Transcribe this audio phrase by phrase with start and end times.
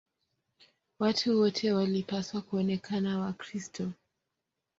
[0.99, 3.91] Watu wote walipaswa kuonekana Wakristo.